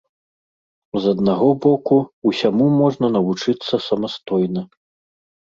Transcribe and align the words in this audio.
З 1.03 1.11
аднаго 1.15 1.49
боку, 1.65 1.97
усяму 2.31 2.65
можна 2.81 3.07
навучыцца 3.19 3.83
самастойна. 3.91 4.61